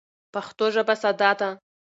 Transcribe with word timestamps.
پښتو 0.33 0.65
ژبه 0.75 0.95
ساده 1.01 1.31
ده. 1.39 1.49